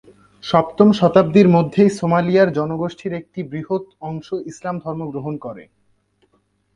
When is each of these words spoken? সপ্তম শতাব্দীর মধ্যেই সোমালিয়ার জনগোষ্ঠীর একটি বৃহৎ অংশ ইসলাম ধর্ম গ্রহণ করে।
সপ্তম 0.43 0.87
শতাব্দীর 0.91 1.47
মধ্যেই 1.49 1.89
সোমালিয়ার 1.89 2.49
জনগোষ্ঠীর 2.53 3.13
একটি 3.13 3.39
বৃহৎ 3.43 3.83
অংশ 4.01 4.27
ইসলাম 4.45 4.75
ধর্ম 4.79 5.01
গ্রহণ 5.11 5.35
করে। 5.37 5.63